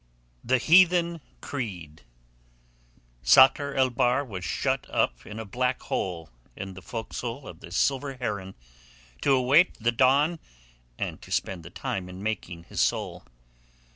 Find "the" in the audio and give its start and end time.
0.43-0.57, 6.73-6.81, 7.59-7.69, 9.75-9.91, 11.61-11.69